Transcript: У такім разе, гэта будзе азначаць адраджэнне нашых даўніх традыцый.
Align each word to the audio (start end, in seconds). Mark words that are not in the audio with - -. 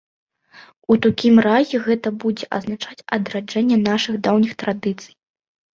У 0.93 0.97
такім 1.07 1.35
разе, 1.47 1.81
гэта 1.89 2.13
будзе 2.25 2.45
азначаць 2.59 2.99
адраджэнне 3.19 3.77
нашых 3.89 4.15
даўніх 4.31 4.53
традыцый. 4.65 5.13